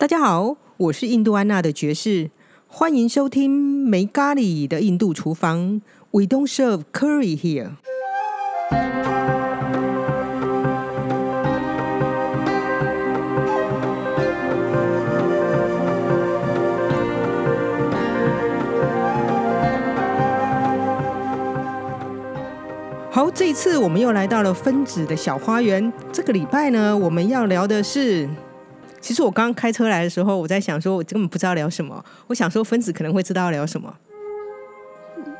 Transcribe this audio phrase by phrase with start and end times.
[0.00, 2.30] 大家好，我是印度安娜的爵士，
[2.66, 3.50] 欢迎收听
[3.86, 5.82] 没咖喱的印度厨房。
[6.10, 7.72] We don't serve curry here。
[23.10, 25.92] 好，这一次我们又来到了分子的小花园。
[26.10, 28.26] 这个礼拜呢，我们要聊的是，
[29.00, 32.04] 其实我刚刚开车来的时候，我在想说，我根本不知道聊什么。
[32.26, 33.94] 我想说，分子可能会知道聊什么。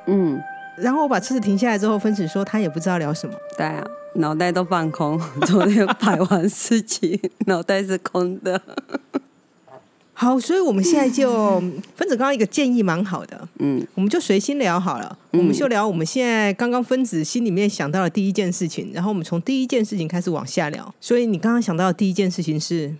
[0.06, 0.40] 嗯，
[0.78, 3.34] 然后我把车子停下来之后，分子说他也不知道聊什么。
[3.56, 8.60] 对啊，脑袋都放空， 昨天排完事情， 脑袋是空的。
[10.12, 11.58] 好，所以我们现在就
[11.96, 15.16] 分子刚刚一个建议蛮好的，嗯，我们就随心聊好了。
[15.30, 20.94] 我们就聊我们现在刚刚分子心里面想到的第一件事情，然后我们从第一件事情开始往下聊。
[21.00, 22.94] 所以你刚刚想到的第一件事情是，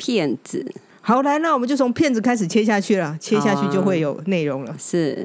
[0.00, 0.64] 骗子
[1.02, 4.74] 好来，那我们就从骗子开始切下去了，切下去就会有内容了。
[4.78, 5.22] 是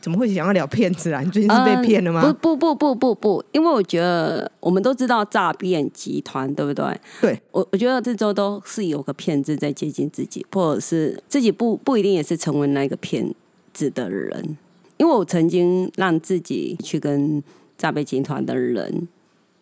[0.00, 1.20] 怎么会想要聊骗子啊？
[1.22, 2.20] 你最近是被骗了吗？
[2.24, 7.00] 嗯不不不不不不，因为我觉得我们都知道诈骗集团，对不对？
[7.20, 13.34] 对，我我觉得这周都是有个骗子在接近自己，或者是自己不不一定也是成为那个骗
[13.72, 14.56] 子的人。
[14.96, 17.42] 因为我曾经让自己去跟
[17.76, 19.06] 诈骗集团的人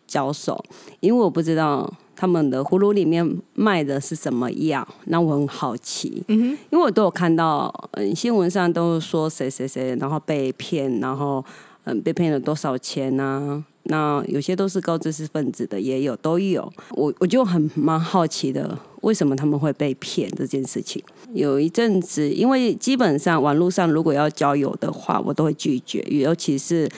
[0.07, 0.63] 交手，
[1.01, 6.23] 因为我不知道他们的葫芦里面卖的是什么药，那我很好奇。
[6.27, 11.43] 因为我都有看到，嗯，新闻上都说谁谁谁，然后被骗，然后
[11.83, 16.71] 嗯，被骗了多少钱呢、那有些都是高知识分子的，也有都有。
[16.91, 21.03] 我我就很蛮好奇的，为什么他们会被骗这件事情。
[21.33, 26.89] 有一阵子，因为基本上网络上如果要交友的话，我都会拒绝，尤其是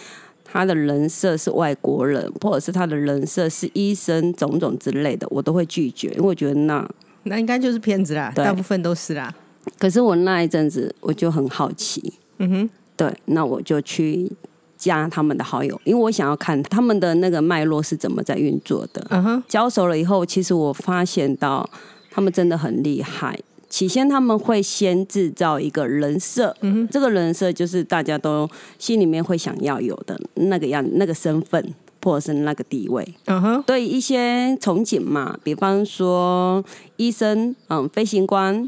[0.49, 6.89] 他的人设是外国人，或者是他的人设是医生种种之类的，我都会拒绝，因为我觉得那
[7.23, 9.33] 那应该就是骗子啦，大部分都是啦。
[9.77, 14.31] 可是我那一阵子我就很好奇，嗯哼，对，那我就去
[14.77, 19.05] 加他们的好友，因为我想要看他们的那个脉络是怎么在运作的。
[19.09, 21.69] 嗯哼，交手了以后，其实我发现到
[22.09, 23.37] 他们真的很厉害。
[23.77, 28.49] 起先他们会先制造一个人设，嗯这个人设就是大家都
[28.79, 31.63] 心里面会想要有的那个样、那个身份
[32.01, 33.07] 或者是那个地位。
[33.25, 36.65] 嗯哼，对一些憧憬嘛，比方说
[36.95, 38.67] 医生、嗯，飞行官，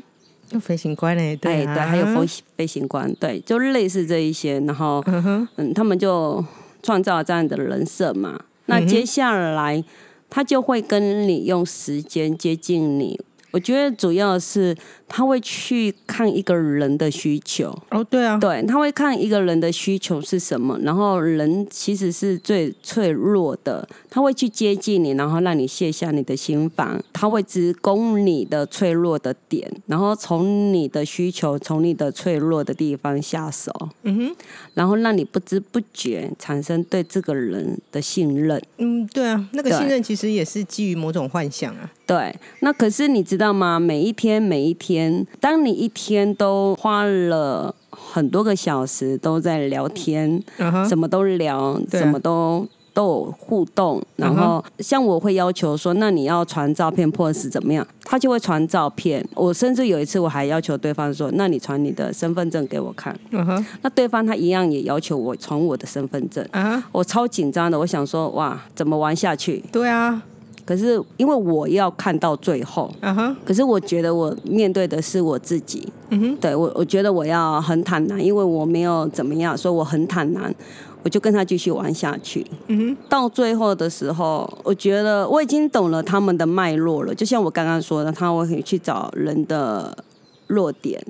[0.52, 6.46] 有飞行官嘞，对对，还有飞飞行官，对，就类似这一些，然后嗯哼，嗯，他们就
[6.84, 8.40] 创造这样的人设嘛。
[8.68, 9.84] 那接下来
[10.30, 13.20] 他就会跟你用时间接近你。
[13.52, 14.76] 我觉得主要是
[15.08, 33.72] 他会去看一个人的需求，哦，对啊，对，他会看一个人的需求是什么，然后人其实是最脆弱的，他会去接近你，然后让你卸下你的心防，他会直攻你的脆弱的点，然后从你的需求，从你的脆弱的地方下手，
[34.04, 34.36] 嗯哼，
[34.74, 38.62] 然后让你不知不觉产生对这个人的信任。
[38.78, 41.92] 嗯，对啊，那个信任其实也是基于某种幻想啊。
[42.06, 43.80] 对，那可是你知道吗？
[43.80, 50.42] 每一天，每一天，当你一天都花了很多个小时都在聊天，
[50.88, 52.68] 什么都聊，什么都
[53.00, 54.02] 都有互动。
[54.18, 59.26] 然后像我会要求说，那你要传照片或者是怎么样，他就会传照片。
[59.36, 63.18] 我甚至有一次我还要求对方说，那你传你的身份证给我看。
[63.32, 66.46] 嗯哼，那对方他一样也要求我传我的身份证。
[66.52, 69.64] 啊哈，我超紧张的，我想说哇，怎么玩下去？
[69.72, 70.22] 对啊，
[70.66, 72.92] 可是因为我要看到最后，
[73.46, 80.54] 可是我觉得我面对的是我自己，嗯哼，对我我觉得我要很坦然，因为我没有怎么样，所以我很坦然，
[81.04, 82.46] 我就跟他继续玩下去。
[82.68, 89.98] 嗯哼，到最后的时候，我觉得我已经懂了他们的脉络了，就像我刚刚说的，他会去找人的
[90.48, 91.02] 弱点、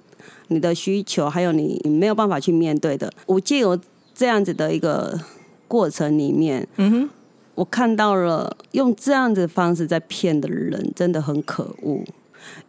[0.49, 3.11] 你的需求，还有你你没有办法去面对的。
[3.25, 3.79] 我借由
[4.13, 5.19] 这样子的一个
[5.67, 7.09] 过程里面，嗯哼，
[7.55, 12.03] 我看到了用这样子的方式在骗的人真的很可恶，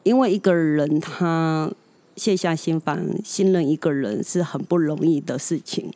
[0.04, 1.70] 因为一个人他
[2.16, 5.90] 卸下心防，信任一个人是很不容易的事情。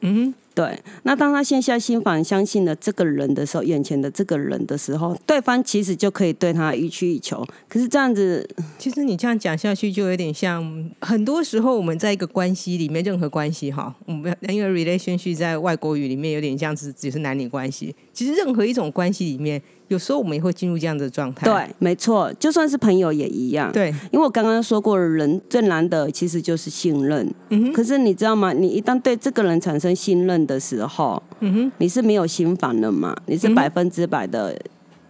[0.00, 7.44] 嗯哼，对，那当他卸下心房，相信了这个人的时候，眼前的这个人的时候，对方其实就可以对他予取予求。
[7.68, 8.48] 可是这样子，
[8.78, 21.44] 其实你这样讲下去，就有点像很多时候我们在一个关系里面，任何关系哈，我们因为 relationship 在外国语里面有点像是只是男女关系，其实任何一种关系里面，有时候我们也会进入这样的状态。
[21.46, 23.70] 对，没错，就算是朋友也一样。
[23.72, 27.28] 对，因为我刚刚说过，人最难的其实就是信任。
[27.50, 28.52] 嗯哼，可是你知道吗？
[28.52, 33.14] 你一旦对这个人产生信任的时候，嗯哼，你是没有心防的嘛？
[33.26, 34.56] 你是嗯百分之百的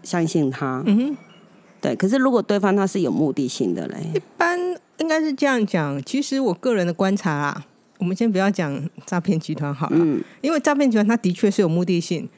[0.03, 0.83] 相信他。
[0.87, 1.17] 嗯哼，
[1.81, 4.59] 对，可是如果对方他是有目的性的嘞，一般
[4.99, 6.03] 应该是这样讲。
[6.05, 7.67] 其实我个人的观察啊，
[7.99, 12.29] 我们先不要讲诈骗集团好了，嗯因为诈骗集团他的确是有目的性，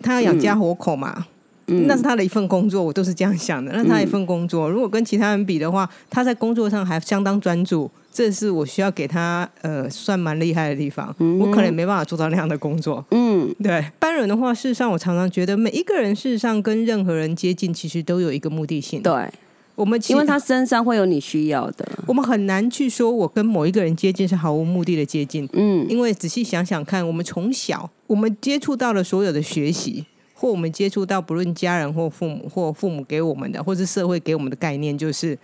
[0.00, 1.26] 他要养家活口嘛。
[1.68, 3.72] 嗯，那是他的一份工作，我都是这样想的。
[3.72, 11.12] 那他一份工作，如果跟其他人比的话，他在工作上还相当专注，这是我需要给他呃算蛮厉害的地方。
[11.40, 13.04] 我可能没办法做到那样的工作。
[13.10, 19.02] 嗯对，班人的话，事实上我常常觉得每一个人事实上跟任何人接近，其实都有一个目的性。
[19.02, 19.28] 对，
[19.76, 25.86] 我们因为他身上会有你需要的，我们很难去说我跟某一个人接近是毫无目的的接近，嗯。
[25.88, 35.38] 因为仔细想想看，我们从小我们接触到了所有的学习，或我们接触到不论家人或父母或父母给我们的，或是社会给我们的概念，就是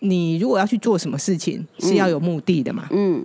[0.00, 2.88] 你如果要去做什么事情，是要有目的的嘛。
[2.90, 3.24] 嗯。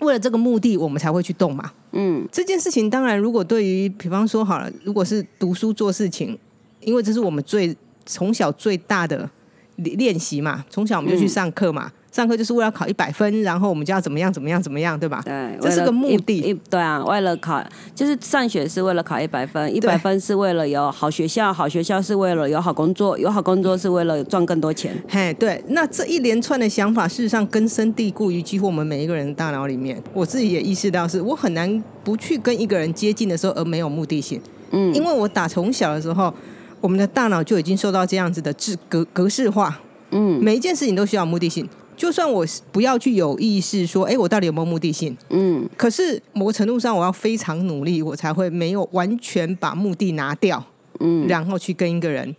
[0.00, 1.72] 为了这个目的，我们才会去动嘛。
[1.92, 2.28] 嗯。
[2.30, 6.38] 这件事情当然，如果对于比方说好了，如果是读书做事情，
[6.80, 7.74] 因为这是我们最
[8.10, 9.28] 从小最大的
[9.76, 15.22] 练练习嘛，从小我们就去上课嘛，上课就是为了考一百分，然后我们就要怎么样怎么样怎么样，对吧？
[15.24, 17.64] 对，这是个目的对啊，为了考，
[17.94, 24.94] 就是上学是为了考一百分，一百分是为了有好学校，好学校是为了有好工作，有好工作是为了赚更多钱。
[25.08, 30.02] 嘿，对，那这一连串的想法，事实上根深蒂固于几乎我们每一个人的大脑里面。
[30.12, 34.38] 我自己也意识到是，我很难不去跟一个人接近的时候而没有目的性，
[34.72, 36.34] 嗯因为我打从小的时候，
[36.80, 39.80] 我们的大脑就已经受到这样子的制格格式化，
[40.10, 40.42] 嗯。
[40.42, 41.68] 每一件事情都需要目的性。
[41.96, 45.16] 就算我不要去有意识说，哎，我到底有没有目的性？
[45.28, 45.68] 嗯。
[45.76, 50.64] 可是某个程度上，我要非常努力，我才会没有完全把目的拿掉，
[51.00, 51.26] 嗯。
[51.28, 52.34] 然后去跟一个人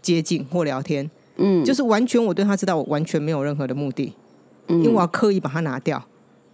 [0.00, 1.10] 接近或聊天。
[1.36, 4.12] 嗯，就是完全我对他知道我完全没有任何的目的，
[4.68, 6.06] 因因为我要刻意把它拿掉，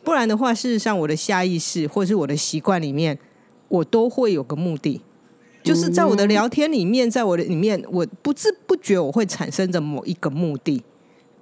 [0.05, 3.19] 不然的话，事实上我的下意识或是我的习惯里面，
[3.67, 5.03] 我都会有个目的，
[5.63, 10.83] 就是在我的聊天里面，在我的里面，我不知不觉我会产生着某一个目的，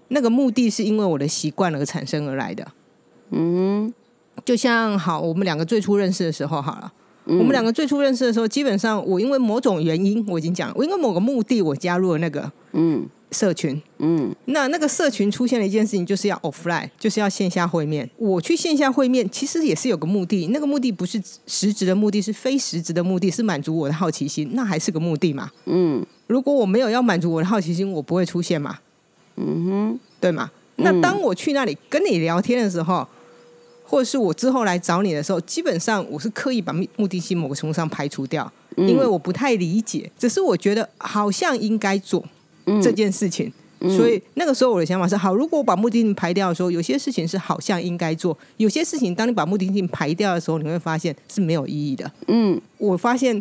[0.09, 2.67] 那个目的是因为我的习惯而产生而来的。
[3.31, 3.93] 嗯
[4.45, 6.93] 就像好，我们两个最初认识的时候好了。
[7.27, 13.05] 嗯我们两个最初认识的时候，基本上我因为某种原因，我已经讲了，我因为某个目的，我加入了那个嗯
[13.37, 13.81] 社群。
[13.99, 18.09] 嗯那那个社群出现了一件事情，就是要 offline，就是要线下会面。
[18.17, 25.51] 我去线下会面，其实也是有个目的，那个目的不是实质的目的，是非实质的目的，是满足我的好奇心，那还是个目的嘛？
[25.67, 28.79] 嗯如果我没有要满足我的好奇心，我不会出现嘛？
[29.37, 30.51] 嗯哼对吗？
[30.77, 33.07] 那当我去那里跟你聊天的时候，
[33.85, 42.29] 或者是我之后来找你的时候，基本上我是刻意把目目的性某个程度上排除掉，嗯因为我不太理解，只是我觉得好像应该做嗯
[42.83, 43.53] 这件事情。
[43.81, 52.11] 所以那个时候我的想法是：好，如果我把目的性排掉的时候，有些事情是好像应该做，有些事情当你把目的性排掉的时候，你会发现是没有意义的。
[52.29, 53.41] 嗯我发现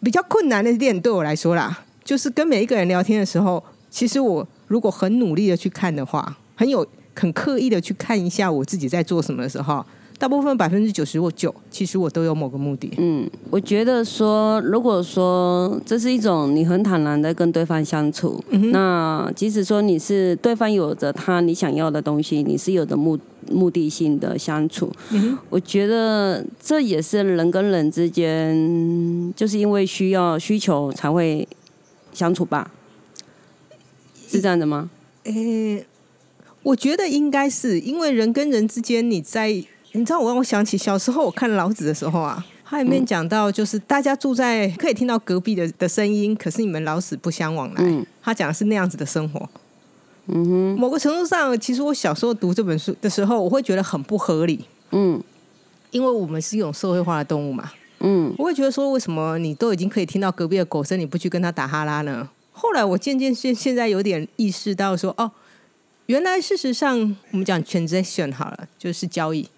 [0.00, 9.84] 比较困难的点对我来说啦，就是跟每一个人聊天的时候，其实我如果很努力的去看的话，很有很刻意的去看一下我自己在做什么的时候，
[10.16, 12.90] 大部分百分之九十或九，其实我都有某个目的。
[12.98, 23.18] 嗯，我觉得说，如果说这是一种你很坦然的跟对方相处，那即使说你是对方有着他你想要的东西，你是有着目
[23.50, 24.90] 目的性的相处，
[25.50, 31.46] 我觉得这也是人跟人之间，就是因为需要需求才会
[32.12, 32.70] 相处吧？
[34.28, 34.88] 是这样的吗？
[35.24, 35.84] 诶，
[36.62, 39.62] 我觉得应该是因为人跟人之间，你在
[39.96, 47.82] 你知道，我让我想起小时候我看老子的时候啊，它里面讲到就是大家住在可以听到隔壁的的声音，可是你们老死不相往来。
[47.82, 49.48] 嗯他讲的是那样子的生活。
[50.26, 55.22] 嗯哼，某个程度上，其实我小时候读这本书的时候，我会觉得很不合理，嗯
[55.90, 57.70] 因为我们是一种社会化的动物嘛。
[58.00, 62.28] 嗯我会觉得说，为什么你都已经可以听到隔壁的狗声，你不去跟它打哈拉呢？
[62.52, 65.30] 后来我渐渐现现在有点意识到说，哦，
[66.06, 69.48] 原来事实上我们讲 transaction 好了，就是交易，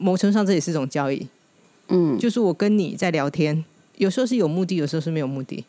[0.00, 1.28] 某程度上这也是一种交易，
[1.88, 2.18] 嗯。
[2.18, 3.64] 就是我跟你在聊天，
[3.98, 5.64] 有时候是有目的，有时候是没有目的。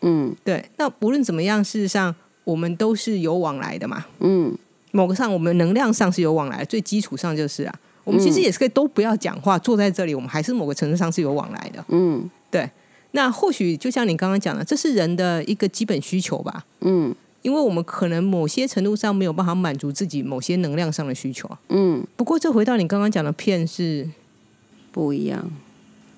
[0.00, 0.34] 嗯。
[0.44, 2.14] 对，那无论怎么样，事实上
[2.44, 4.04] 我们都是有往来的嘛。
[4.18, 4.52] 嗯。
[4.90, 11.82] 某个上，我们能量上是有往来，最基础上就是啊，我们其实也是可以都不要讲话，坐在这里，我们还是某个程度上是有往来的。
[11.88, 12.28] 嗯。
[12.50, 12.68] 对，
[13.12, 21.48] 那或许就像你刚刚讲的，这是人的一个基本需求吧，嗯因为我们可能某些程度上没有办法满足自己某些能量上的需求。
[21.68, 24.08] 嗯，不过，这回到你刚刚讲的片是
[24.90, 25.50] 不一样。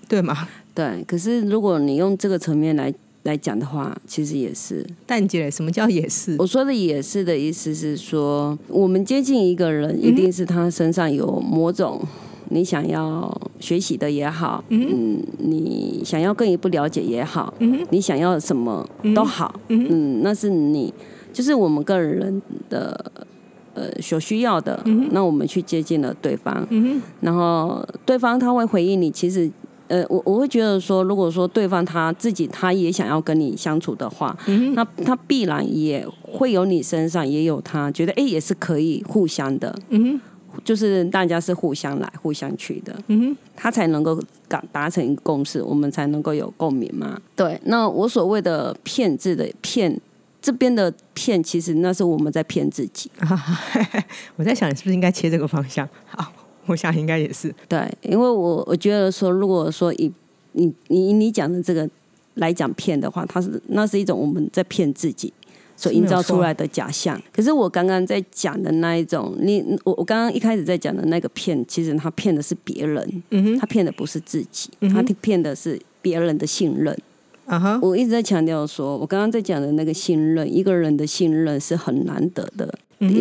[0.07, 0.49] 对吗？
[0.75, 6.37] 对，可是如果你用这个层面来来讲的话，其实也是蛋姐，什么叫也是？
[6.39, 12.07] 我说的也是的意思是说，我们接近一个人，一定是他身上有某种
[12.51, 20.93] 你想要学习的也好，嗯，你想要更一步了解也好，嗯，你想要什么都好，嗯，那是你
[21.35, 23.13] 就是我们个人的
[23.75, 26.67] 呃所需要的，那我们去接近了对方，
[27.21, 29.51] 然后对方他会回应你，其实。
[29.87, 34.35] 呃，我我会觉得说，如果说对方他自己他也想要跟你相处的话，
[34.73, 40.19] 那他必然也会有你身上也有他觉得哎也是可以互相的，嗯
[40.65, 47.21] 就是大家是互相来互相去的，嗯他才能够达达成一个共识，我们才能够有共鸣嘛。
[47.37, 50.01] 对，那我所谓的骗字的骗，
[50.45, 53.11] 这边的骗，其实那是我们在骗自己。
[54.37, 55.89] 我在想，你是不是应该切这个方向？
[56.07, 56.31] 好。
[56.67, 60.11] 我想应该也是对，因为我我觉得说，如果说以
[60.53, 61.87] 你你你讲的这个
[62.37, 65.31] 来讲骗的话，它是那是一种我们在骗自己
[65.77, 67.21] 所营造出来的假象。
[67.31, 73.23] 可是我刚刚在讲的那一种，你我我刚刚一开始在讲的那个骗，其实他骗的是别人，
[73.61, 76.99] 他骗的不是自己，他骗的是别人的信任。
[77.47, 82.73] 啊哈，我一直在强调说，我刚刚在讲的那个信任，一个人的信任是很难得的。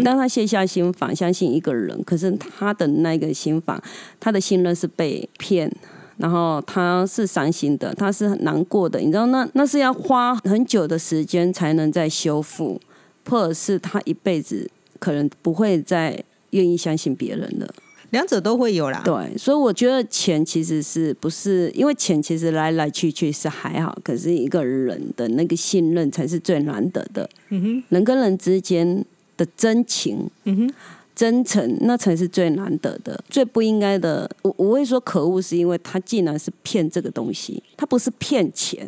[0.03, 3.81] 当他卸下心防，相信一个人，可是他的那个心防，
[4.19, 5.69] 他的信任是被骗，
[6.15, 8.99] 然后他是伤心的，他是很难过的。
[8.99, 12.79] 你知道，那那是要花很久的时间才能再修复，
[13.27, 17.67] 或者是他一辈子可能不会再愿意相信别人了。
[18.13, 19.01] 两者都会有啦。
[19.03, 27.29] 对，所以我觉得钱其实是不是因为钱其实来来去去是还好，可是一个人的那个信任才是最难得的。
[27.49, 29.03] 嗯哼，人跟人之间。
[29.35, 30.73] 的真情，嗯哼，
[31.15, 34.29] 真诚，那才是最难得的，最不应该的。
[34.43, 38.87] 我我会说可恶，是因为他竟然是骗这个东西，他不是骗钱，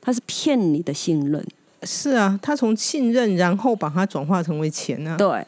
[0.00, 1.44] 他是骗你的信任。
[1.82, 5.16] 是啊，他从信任，然后把它转化成为钱啊？
[5.16, 5.44] 对，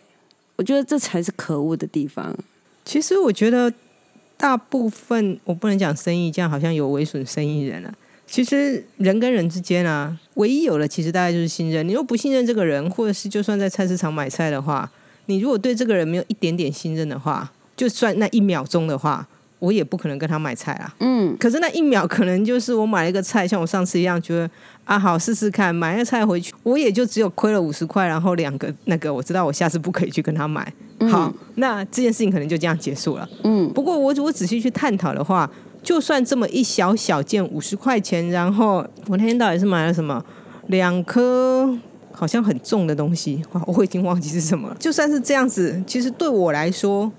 [0.56, 2.36] 我觉得这才是可恶的地方。
[2.84, 3.72] 其实我觉得
[4.36, 7.94] 大部分，我不能讲生意这样，好像有为损生意人了。
[8.26, 11.86] 其实人跟人之间啊，唯一有的其实大概就是信任。
[11.86, 14.90] 你若不信任这个人，或者是就算在菜市场买菜的话，
[15.26, 19.28] 你如果对这个人没有一点点信任的话，就算那一秒钟的话，
[19.62, 20.94] 我也不可能跟他买菜啊。
[20.98, 21.36] 嗯。
[21.38, 24.50] 可是那一秒可能就是我买了一个菜，像我上次一样，觉得
[24.84, 30.72] 啊好试试看，买个菜回去，我也就只有亏了五十块，然后两个那个我知道我下次不可以去跟他买。
[31.10, 33.28] 好，那这件事情可能就这样结束了。
[33.44, 33.72] 嗯。
[33.72, 35.48] 不过我我仔细去探讨的话。
[35.82, 38.76] 就算这么一小小件五十块钱，然后
[39.08, 40.24] 我那天到底是买了什么？
[40.68, 41.76] 两颗
[42.12, 44.76] 好像很重的东西，哇，我已经忘记是什么了。
[44.78, 47.10] 就算是这样子，其实对我来说，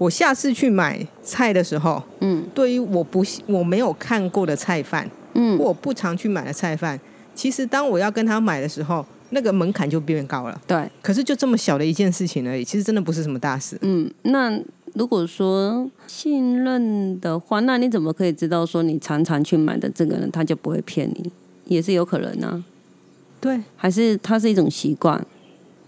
[0.00, 6.98] 我下次去买菜的时候，嗯，对于我不我没有看过的菜饭，嗯，我不常去买的菜饭，
[7.34, 10.58] 其实当我要跟他买的时候，那个门槛就变高了。
[10.66, 13.76] 对，可是就这么小的一件事情而已，其实真的不是什么大事。
[13.82, 14.58] 嗯，那。
[14.94, 21.30] 如果说信任的话，那你怎么可以知道说你常常去买的这个人他就不会骗你？
[21.66, 22.64] 也是有可能啊。
[23.40, 25.24] 对，还是他是一种习惯，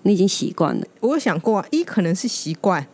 [0.05, 0.87] 你已经习惯了。
[1.01, 2.87] 我有想过，一可能是习惯，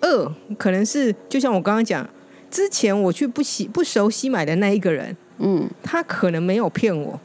[0.00, 2.08] 二可能是就像我刚刚讲，
[2.50, 7.18] 之前我去不喜不熟悉买的那一个人，嗯，他可能没有骗我，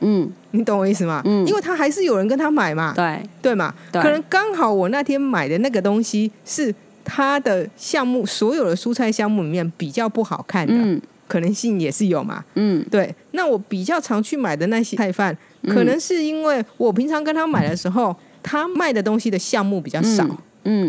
[0.00, 1.22] 嗯，你懂我意思吗？
[1.24, 3.20] 嗯，因为他还是有人跟他买嘛，对。
[3.40, 6.74] 对嘛，可能刚好我那天买的那个东西是。
[7.04, 12.44] 他的项目，所有的蔬菜项目里面比较不好看的可能性也是有嘛？
[12.54, 13.12] 嗯，对。
[13.32, 15.36] 那我比较常去买的那些菜饭，
[15.66, 20.38] 可能是因为我平常跟他买的时候，他卖的东西的项目比较少，嗯，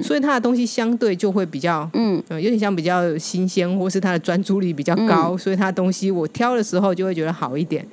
[0.01, 7.85] 所以他的东西相对就会比较，嗯，有点像比较新鲜，或是他的专注力比较高，所以他的东西我挑的时候就会觉得好一点。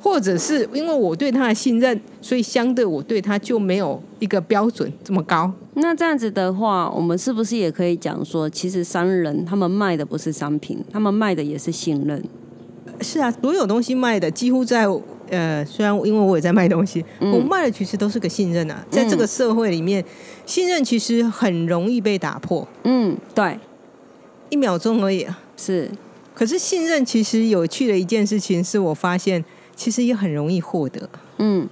[0.00, 5.50] 或者是因为我对他的信任，所以相对我对他就没有一个标准这么高。
[5.72, 12.22] 那这样子的话，我们是不是也可以讲说，其实商人他们卖的不是商品，他们卖的也是信任？
[13.00, 14.86] 是啊，所有东西卖的几乎在
[15.34, 18.84] 呃，虽然因为我也在卖东西，我卖的其实都是个信任啊。
[18.90, 20.04] 在这个社会里面，
[20.46, 22.66] 信任其实很容易被打破。
[22.84, 23.58] 嗯，对，
[24.50, 25.26] 一秒钟而已。
[25.56, 25.90] 是，
[26.34, 29.44] 可是信任其实有趣的一件事情，是我发现。
[29.76, 31.68] 其实也很容易获得，嗯，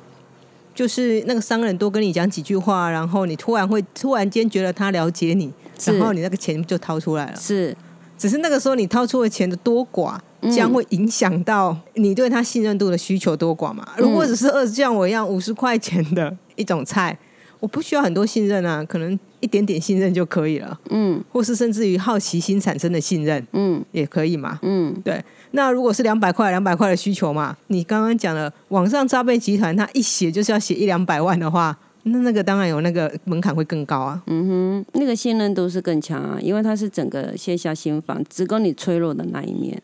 [0.74, 5.52] 就是那个商人多跟你讲几句话，然后你突然会突然间觉得他了解你，
[5.86, 7.36] 然后你那个钱就掏出来了。
[7.38, 7.76] 是，
[8.18, 10.18] 只是那个时候你掏出的钱的多寡，
[10.50, 13.86] 将会影响到你对他信任度的需求多寡嘛？
[13.96, 17.16] 如果只是二像我一样五十块钱的一种菜，
[17.60, 20.76] 我不需要很多信任啊，可能一点点信任就可以了。
[20.90, 24.58] 嗯，或是甚至于好奇心产生的信任，嗯，也可以嘛。
[24.62, 25.22] 嗯，对。
[25.52, 34.20] 那如果是两百块，两百块的需求嘛，你刚刚讲了，网上诈骗集团他一写就是要写一两百万的话，那那个当然有那个门槛会更高啊。
[34.26, 39.80] 嗯哼，那个信任度是更强啊，因为它是整个卸下心房，只供你脆弱的那一面。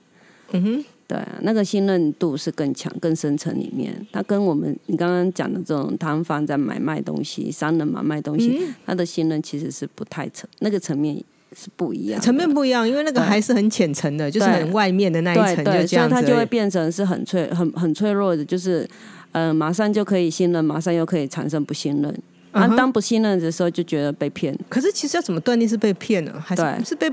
[0.52, 3.95] 嗯哼，对啊，那个信任度是更强、更深层里面。
[4.12, 11.17] 它跟我们你刚刚讲的这种摊贩在买卖东西、商人买卖东西，他的信任其实是不太层，那个层面
[11.57, 15.97] 是不一样的，层面不一样，因为那个对还是很浅层的，就是很外面的那一层，就这样子。
[15.97, 18.88] 所以它就会变成是很脆、很很脆弱的，就是
[19.33, 22.23] 呃，马上就可以信任，马上又可以产生不信任。
[22.50, 24.59] 啊，当不信任的时候，就觉得被骗。
[24.71, 26.33] 可是其实要怎么断定是被骗呢？
[26.43, 27.12] 还是对是被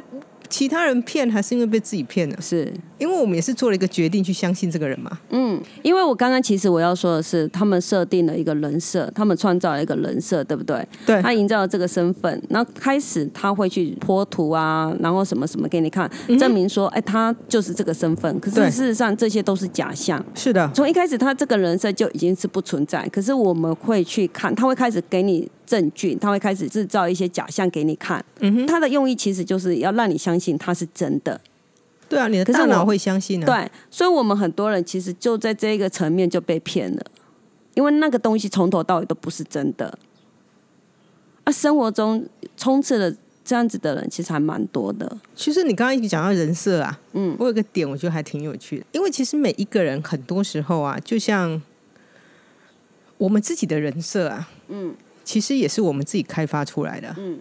[0.55, 2.37] 其他人骗，还是因为被自己骗呢？
[2.39, 5.19] 是，因为我们也是做了一个决定去相信这个人嘛。
[5.31, 10.87] 嗯，因为我刚刚其实我要说的是，他们设定了一个人设，他们创造了一个人设，对不对？
[11.05, 16.09] 对，他营造了这个身份，然后开始他会去泼图啊，然后什么什么给你看，
[16.39, 18.39] 证明说，哎，他就是这个身份。
[18.39, 20.23] 可是事实上，这些都是假象。
[20.33, 23.05] 是的，从一开始，他这个人设就已经是不存在。
[23.09, 28.23] 可是我们会去看，他会开始给你证据，他会开始制造一些假象给你看。
[28.39, 31.39] 嗯哼，他的用意其实就是要让你相信他是真的。
[32.07, 33.45] 对啊，你的大脑会相信啊。
[33.45, 37.05] 对，所以我们很多人其实就在这个层面就被骗了，
[37.73, 39.97] 因为那个东西从头到尾都不是真的。
[41.45, 42.23] 啊，生活中
[42.57, 45.17] 充斥了这样子的人，其实还蛮多的。
[45.35, 51.61] 其实你刚刚一直讲到人设啊，嗯，我有个点我觉得还挺有趣的，因为其实每一个人很多时候啊，就像
[53.17, 57.39] 我们自己的人设啊，嗯，其实也是我们自己开发出来的，嗯，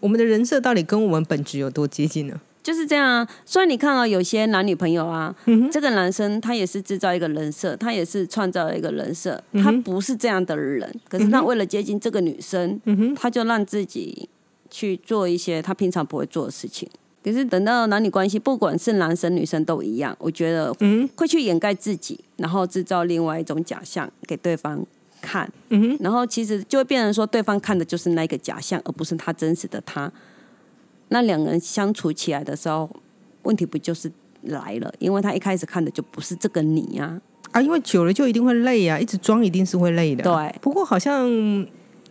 [0.00, 2.40] 我们的人设到底跟我们本质有多接近呢？
[2.62, 3.28] 就是这样啊。
[3.46, 5.34] 虽然你看啊有些男女朋友啊，
[5.72, 12.78] 这个男生他也是制造一个人设，他也是创造了一个人设，他不是这样的人，可是他为了接近这个女生，
[13.16, 14.28] 他就让自己
[14.68, 16.86] 去做一些他平常不会做的事情。
[17.24, 20.72] 可是等到男女关系，不管是男生女生都一样，我觉得
[21.16, 24.84] 会去掩盖自己，然后制造另外一种假象给对方
[25.20, 25.50] 看。
[25.70, 30.10] 嗯然后其实就会变成说，对方看的就是那个假象，而不是他真实的他。
[31.08, 32.88] 那两个人相处起来的时候，
[33.42, 34.10] 问题不就是
[34.42, 34.92] 来了？
[34.98, 37.18] 因为他一开始看的就不是这个你呀、
[37.52, 40.22] 啊，因为久了就一定会累啊，一直装一定是会累的。
[40.22, 41.26] 对，不过好像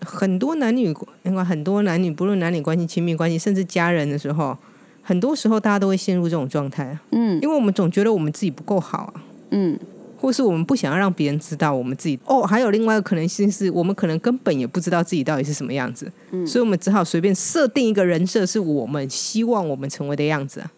[0.02, 0.92] 很多男女，
[1.24, 4.58] 另外很多男女，不论男女关系、亲密关系，甚至家人的时候，
[5.04, 7.02] 很多时候大家都会陷入这种状态啊。
[7.12, 9.78] 嗯因为我们总觉得我们自己不够好啊，嗯，
[10.20, 12.20] 或是我们不想要让别人知道我们自己。
[12.26, 16.12] 哦，还有另外一个可能性是我们可能根本也不知道自己到底是什么样子，
[16.46, 20.72] 所以我们只好随便设定一个人设，是我们希望我们成为的样子啊。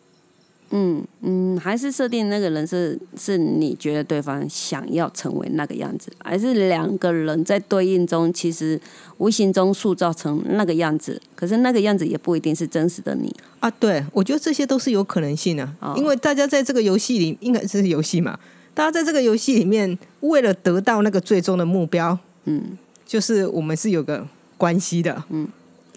[0.71, 8.79] 嗯嗯，还是设定那个人是是你觉得对方想要成为那个样子，还是两个人在对应中，其实
[9.17, 13.35] 无形中塑造成那个样子，可是那个样子也不一定是真实的你。
[13.59, 18.37] 啊，对，我觉得这些都是有可能性的、哦因为大家在这个游戏里，应该这是游戏嘛，
[18.79, 25.45] 大家在这个游戏里面，为了得到那个最终的目标，嗯，就是我们是有个关系的，嗯，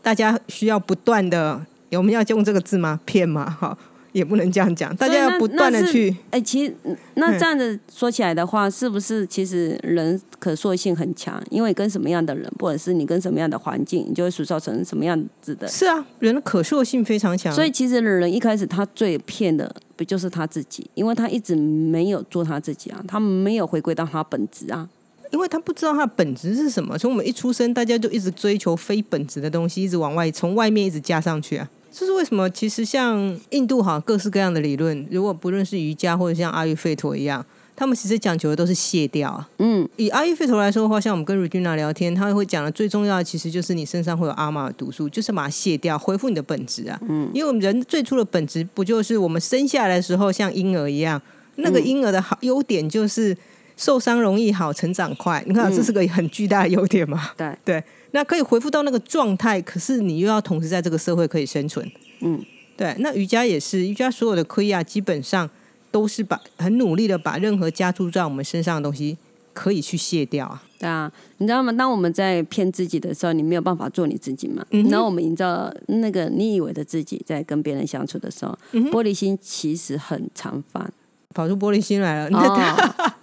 [0.03, 2.99] 大家需要不断的，我们要用这个字吗？
[3.05, 3.49] 骗吗？
[3.61, 3.79] 哈，
[4.13, 11.43] 也不能这样讲，大家要不断的去，哎、其实嗯那这样子说起来的话，是不是其实人可塑性很强？
[11.51, 15.67] 因为跟什么样的人，或者是你跟什么样的环境，你就会塑造成什么样子的。
[15.67, 20.89] 是啊，人的可塑性非常强，所以其实人一开始他最骗的不就是他自己？
[20.95, 24.89] 因为他一直没有做他自己啊，他没有回归到他本质啊。
[25.31, 31.67] 因为他不知道他的本质是什么，从我们一出生，大家就一直追求非本质的东西，一直往外从外面一直加上去啊。
[31.93, 32.49] 这是为什么？
[32.49, 37.45] 其实像印度哈各式各样的理论，如果不论是瑜伽或者像阿育吠陀一样，
[37.77, 39.49] 他们其实讲求的都是卸掉啊。
[39.59, 46.99] 嗯，以阿育吠陀来说的话，像我们跟 Regina 聊天，他会讲的最重要的其实就是你身上会有阿玛的毒素，就是把它卸掉，恢复你的本质啊。
[47.09, 51.21] 嗯，因为我们人最初的本质不就是我们生下来的时候像婴儿一样，
[51.57, 53.37] 那个婴儿的好优点就是
[53.77, 55.43] 受伤容易好，成长快。
[55.47, 57.31] 你看，这是个很巨大的优点嘛？
[57.37, 61.91] 对，对，那可以恢复到那个状态，可是你又要同时在这个社会可以生存。
[62.21, 62.41] 嗯，
[62.77, 62.95] 对。
[62.99, 65.49] 那瑜伽也是，瑜伽所有的亏亚基本上
[65.91, 69.17] 都是把很努力的把任何加注在我们身上的东西
[69.53, 70.63] 可以去卸掉啊。
[70.79, 71.73] 对啊，你知道吗？
[71.73, 74.65] 当我们在骗自己的时候，你没有办法做你自己嘛。
[74.71, 80.93] 嗯然后我们营造那个你以为的自己，在跟别人相处的时候，嗯玻璃心其实很常犯。
[81.35, 82.31] 跑出玻璃心来了，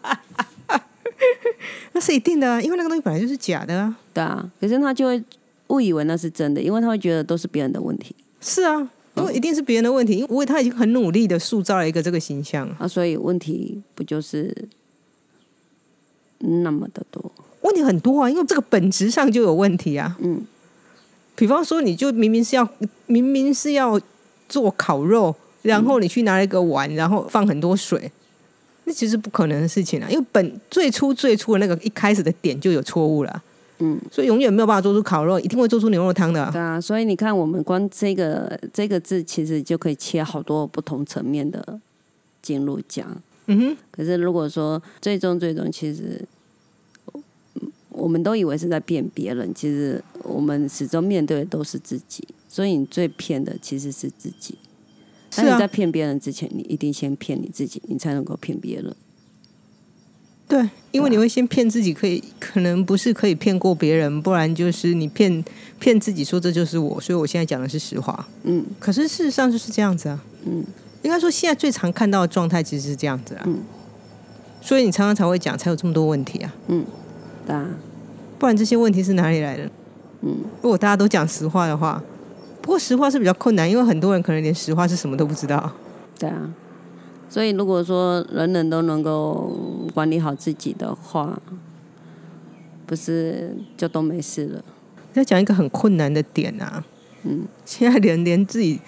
[1.94, 3.96] 那是一定的啊，因为那个东西本来就是假的啊。
[4.14, 5.24] 对啊，可是他就会
[5.68, 12.68] 误以为那是真的，因为他会觉得都是别人的问题是啊，因为一定是别人的问题，因为他已经很努力的塑造了一个这个形象。
[12.80, 14.56] 啊，所以问题不就是
[16.40, 17.32] 那么的多？
[17.62, 20.16] 问题很多啊，因为这个本质上就有问题啊。
[20.22, 20.42] 嗯，
[21.36, 22.68] 比方说，你就明明是要
[23.06, 24.00] 明明是要
[24.48, 28.10] 做烤肉，然后你去拿了一个碗，然后放很多水，
[28.90, 30.10] 那其实不可能的事情啊。
[30.10, 33.44] 因为本最初最初的那个一开始的点就有错误了。
[33.78, 36.50] 嗯，所以永远没有办法做出烤肉，一定会做出牛肉汤的。
[36.52, 41.80] 对啊，所以你看，我们光这个这个字，其实就可以切好多不同层面的
[42.42, 43.08] 进入讲。
[43.46, 43.78] 嗯哼。
[43.92, 46.20] 可是如果说最终最终，其实
[47.90, 52.28] 我们都以为是在骗别人，其实我们始终面对的都是自己。
[52.50, 54.58] 所以你最骗的其实是自己。
[55.36, 58.96] 但你在骗别人之前，你一定先骗你自己，你才能够骗别人。
[60.48, 65.46] 对，因为你会先骗自己，可以可能不是可以骗过别人，不然就是你骗
[65.80, 68.28] 骗自己说这就是我，所以我现在讲的是实话。
[68.44, 70.24] 嗯，可是事实上就是这样子啊。
[70.46, 70.66] 嗯，
[71.04, 73.44] 应该说现在最常看到的状态其实是这样子啊。
[73.46, 73.60] 嗯，
[74.60, 76.56] 所以你常常才会讲，才有这么多问题啊。
[76.68, 76.84] 嗯，
[77.46, 77.70] 对啊，
[78.40, 79.70] 不然这些问题是哪里来的？
[80.22, 82.04] 嗯，如果大家都讲实话的话，
[82.62, 85.72] 不过实话是比较困难，因为很多人可能连实话是什么都不知道。
[86.18, 86.54] 对啊。
[87.32, 89.56] 所以，如果说人人都能够
[89.94, 91.40] 管理好自己的话，
[92.88, 94.64] 不是就都没事了？
[95.14, 96.84] 要讲一个很困难的点啊，
[97.22, 98.80] 嗯，现在连连自己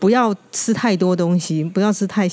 [0.00, 2.28] 不要吃太多东西，不要吃太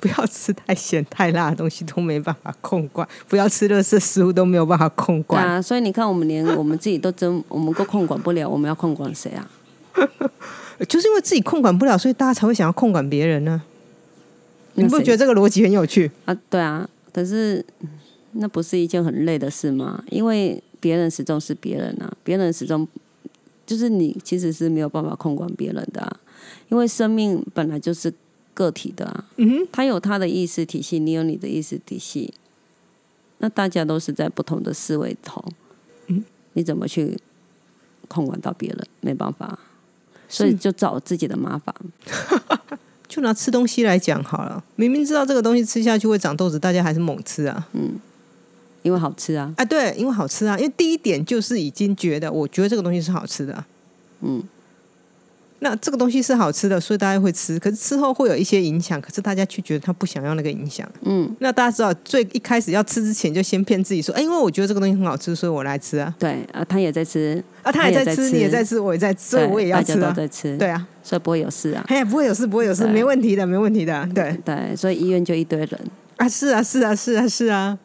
[0.00, 5.60] 不要吃太咸太辣的东西都没办法控管，不要吃热色食物都没有办法控管啊。
[5.60, 9.46] 所以你看，我们连我们自己都真我们都控管不了，我们要控管谁啊？
[10.88, 13.60] 就是因为自己控管不了，所以大家才会想要控管别人呢。
[14.74, 16.34] 你不觉得这个逻辑很有趣啊？
[16.48, 17.64] 对啊，可是
[18.32, 20.04] 那不是一件很累的事吗？
[20.10, 22.86] 因为别人始终是别人啊，别人始终
[23.66, 26.20] 就是你，其实是没有办法控管别人的啊。
[26.68, 28.12] 因为生命本来就是
[28.54, 32.32] 个体的啊，嗯他有他的意识体系，你有你的意识体系，
[33.38, 35.44] 那大家都是在不同的思维头，
[36.06, 37.18] 嗯，你怎么去
[38.06, 38.86] 控管到别人？
[39.00, 39.58] 没办法，
[40.28, 41.74] 所以就找自己的麻烦。
[43.08, 47.66] 就拿吃东西来讲好了，明明知道这个东西吃下去会长痘子，大家还是猛吃啊。
[47.72, 47.98] 嗯，
[48.82, 49.52] 因为好吃啊。
[49.56, 50.58] 啊，对，因为好吃啊。
[50.58, 53.64] 因为第一点就是已经觉得，我觉得这个东西是好吃的。
[54.20, 54.42] 嗯。
[55.60, 57.58] 那这个东西是好吃的，所以大家会吃。
[57.58, 60.88] 可是吃后会有一些影响，可是大家却觉得他不想要那个影响。
[61.02, 70.12] 嗯，那大家知道，最一开始要吃之前，就先骗自己说：“哎，因为我觉得这个东西很好吃，所以我来吃啊。”对啊，他也在吃啊，他也在吃，你也在吃，我也在吃，所以我也要吃啊。
[70.16, 71.84] 在吃，对啊，所以不会有事啊。
[71.88, 74.08] 嘿，不会有事，不会有事，没问题的，没问题的。
[74.14, 75.80] 对对，所以医院就一堆人
[76.18, 77.76] 啊，是啊，是啊，是啊，是啊。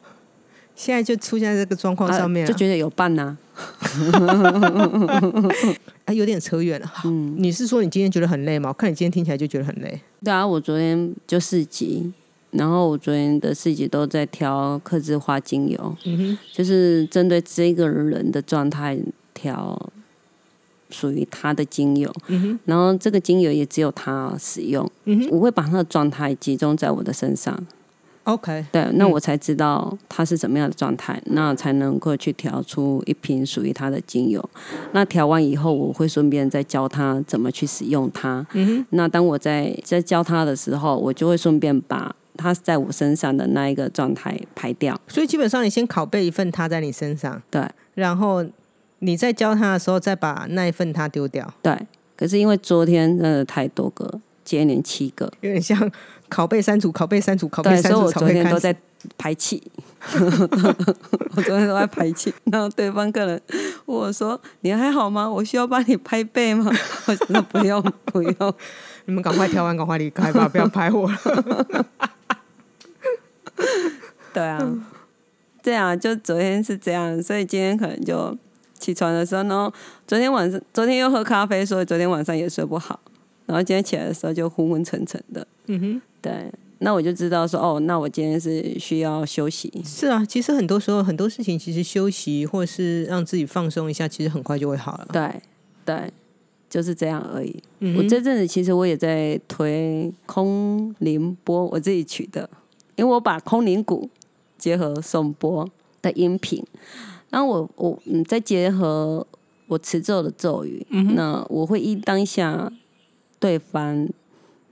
[0.75, 3.37] 现在就出现在这个状况上面，就觉得有伴呐。
[6.05, 6.91] 哎， 有点扯远了。
[7.05, 8.69] 嗯，你是说你今天觉得很累吗？
[8.69, 9.99] 我看你今天听起来就觉得很累。
[10.23, 12.11] 对啊，我昨天就四级，
[12.51, 18.97] 然后我昨天的四级都在调克制化精油，嗯哼，就是针对这个人的状态
[19.33, 19.89] 调
[20.89, 27.65] 属于他的精油，嗯哼，然后这个精油也只有他使用，嗯哼，我会把他的状态集中在我的身上。
[28.25, 34.41] OK，对，那我才知道他是怎么样的状态，那才能够去调出一瓶属于他的精油。
[34.93, 38.45] 那调完以后，我会顺便再教他怎么去使用它。
[38.53, 44.97] 嗯哼，那当我在在教他的时候，我就会顺便把他在我身上的那一个状态排掉。
[45.09, 47.61] 所以基本上，你先拷贝一份他在你身上，对，
[47.93, 48.45] 然后
[48.99, 51.53] 你在教他的时候，再把那一份他丢掉。
[51.61, 51.77] 对，
[52.15, 55.91] 可是因为昨天真的太多个，接连七个，有点像。
[56.33, 57.99] 拷贝删除，拷贝删除，拷贝删除。
[57.99, 58.75] 所以 我昨天都在
[59.17, 59.61] 排气，
[61.35, 62.33] 我昨天都在排气。
[62.45, 63.39] 然后对方客人
[63.85, 65.29] 问我说：“你还好吗？
[65.29, 66.71] 我需要帮你拍背吗？”
[67.05, 68.53] 我说：“不用，不用，
[69.05, 71.85] 你们赶快调完，赶快离开吧，不要拍我了。”
[74.33, 74.59] 对啊，
[75.61, 78.35] 对啊就昨天是这样，所以今天可能就
[78.79, 79.71] 起床的时候呢，
[80.07, 82.99] 昨天晚上昨天又喝咖啡，所以昨天晚上也睡不好。
[83.45, 85.47] 然后今天起来的时候就昏昏沉沉的。
[85.67, 86.01] 嗯哼。
[86.21, 89.69] 对，那我就知道说，哦，那我今天是需要休息。
[89.83, 95.07] 是啊，其实很多时候很多事情，其实休息或是让自己放松一下，其实很快就会好了。
[95.11, 95.41] 对，
[95.83, 96.09] 对，
[96.69, 97.61] 就是这样而已。
[97.97, 102.49] 我这阵子其实我也在推空灵波，我自己取的，
[102.95, 104.09] 因为我把空灵鼓
[104.57, 105.69] 结合颂波
[106.01, 106.63] 的音频，
[107.29, 109.27] 然后我我嗯再结合
[109.67, 112.71] 我持咒的咒语，那我会依当下
[113.43, 114.07] 对方。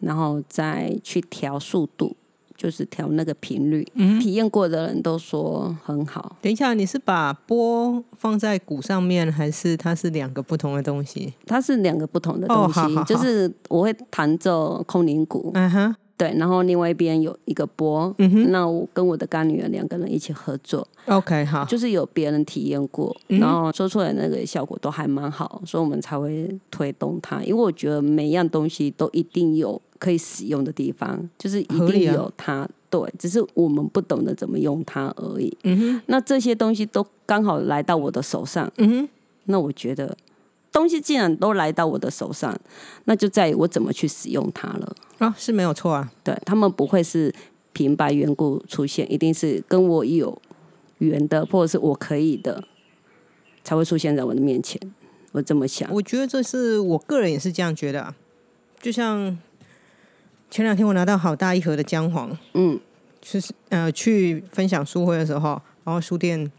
[0.04, 2.16] 然后再去调速度，
[2.58, 3.88] 就是调那个频率。
[3.94, 6.36] 嗯，体验过的人都说很好。
[6.42, 11.32] 等一下，你是把波放在鼓上面，还是它是两个不同的东西？
[11.46, 15.52] 它是两个不同的东西，就是我会弹奏空灵鼓。
[15.54, 15.96] 嗯哼。
[16.22, 18.16] 对，然后另外一边有一个波，
[18.50, 20.88] 那我跟我的干女儿两个人一起合作。
[21.08, 27.42] OK，好，就是有别人体验过，然后说出来那个效果都还蛮好，所以我们才会推动它。
[27.42, 35.52] 因为我觉得每样东西都一定有可以使用的地方，就是一定有它对，只是我们不懂得怎么用它而已。
[35.64, 39.10] 嗯哼，那这些东西都刚好来到我的手上，嗯哼，
[39.46, 40.16] 那我觉得
[40.72, 42.58] 东西既然都来到我的手上，
[43.06, 44.96] 那就在于我怎么去使用它了。
[45.18, 46.12] 啊，是没有错啊。
[46.24, 47.34] 对他们不会是
[47.74, 50.42] 平白缘故出现，一定是跟我有
[51.00, 52.64] 缘的，或者是我可以的，
[53.64, 54.80] 才会出现在我的面前。
[55.34, 58.14] 我这么想，我觉得这是我个人也是这样觉得、啊，
[58.82, 59.38] 就像
[60.50, 62.78] 前两天我拿到好大一盒的姜黄，嗯
[63.22, 66.52] 就是呃去分享书会的时候，然后书店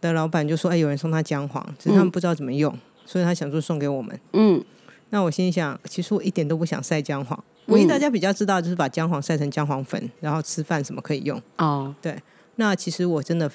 [0.00, 4.20] 的老板就说：“哎，有人送他姜黄，只是他们不知道怎么用，所以他想说送给我们。
[4.34, 4.62] 嗯”
[5.10, 11.40] 那我心想，其实我一点都不想晒姜黄，唯一大家比较知道就是把姜黄晒成姜黄粉，然后吃饭什么可以用。
[11.58, 12.20] 哦，对
[12.56, 13.48] 那其实我真的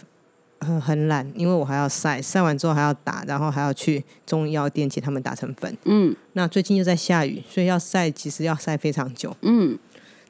[0.62, 5.78] 很很懒，因为我还要晒，晒完之后还要打，然后还要去中医药店请他们打成粉。
[5.84, 9.36] 嗯那最近又在下雨，所以要晒，其实要晒非常久。
[9.42, 9.78] 嗯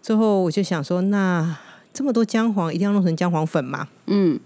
[0.01, 1.55] 最后我就想说，那
[1.93, 3.87] 这么多姜黄，一定要弄成姜黄粉吗？
[4.07, 4.39] 嗯，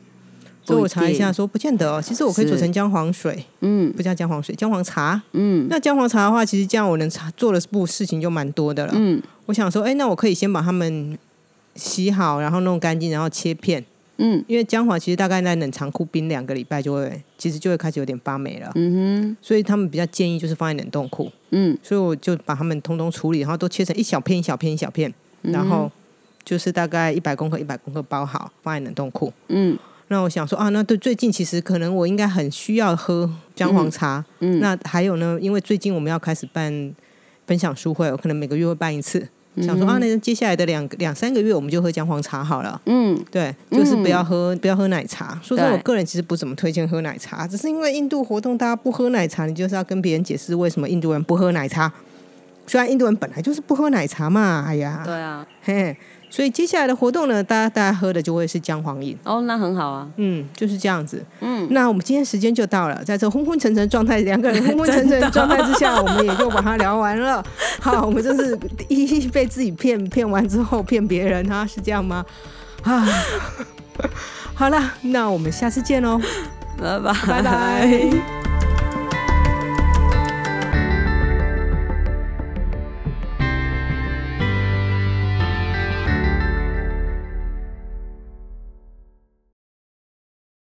[0.65, 2.01] 所以我查一下说不见得哦。
[2.01, 5.21] 其实我可以是煮成姜黄水，嗯不叫姜黄水，姜黄茶。
[5.33, 8.93] 嗯那姜黄茶的话，其实这样我能查做的步事情就蛮多的了。
[8.95, 11.17] 嗯我想说，哎，那我可以先把它们
[11.75, 13.85] 洗好，然后弄干净，然后切片。
[14.17, 18.71] 嗯因为姜黄其实大概在冷藏库冰两个礼拜就会，其实就会开始有点发霉了。
[18.75, 21.29] 嗯哼所以他们比较建议就是放在冷冻库。
[21.51, 25.91] 嗯所以我就把它们通通处理，然后都切成一小片一小片一小片，嗯然后
[26.45, 29.33] 就是大概一百公克一百公克包好，放在冷冻库。
[29.49, 34.23] 嗯那我想说啊，那对最近其实可能我应该很需要喝姜黄茶。
[34.39, 36.93] 嗯那还有呢，因为最近我们要开始办
[37.47, 39.27] 分享书会，我可能每个月会办一次。
[39.61, 42.79] 想说啊，那接下来的两两三个月我们就喝姜黄茶好了。
[42.87, 45.39] 嗯对，就是不要喝、不要喝奶茶。
[45.41, 51.91] 说真的，我个人其实不怎么推荐喝奶茶，只是因为印度活动大家不喝奶茶，你就是要跟别人解释为什么印度人不喝奶茶。
[52.67, 55.95] 虽然印度人本来就是不喝奶茶嘛，哎呀，对啊，嘿，
[56.35, 61.23] 所以接下来的活动呢，大家大家喝的就会是姜黄饮，哦，那很好啊，嗯，就是这样子。
[61.39, 67.41] 嗯，那我们今天时间就到了，在这昏昏沉沉状态，两个人昏昏沉沉的状态之下，我们也就把它聊完了。
[67.79, 72.25] 好，我们就是一一被自己骗骗完之后骗别人啊，是这样吗？
[72.83, 73.07] 啊，
[74.53, 76.19] 好了，那我们下次见喽，
[76.77, 78.54] 拜拜拜拜。